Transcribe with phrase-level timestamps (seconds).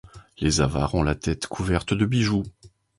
[0.39, 2.41] Les avares ont la tête couverte de bijoux.